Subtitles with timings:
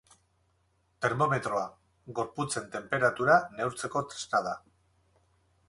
[1.05, 1.61] Termometroa:
[2.21, 4.59] Gorputzen tenperatura neurtzeko tresna da.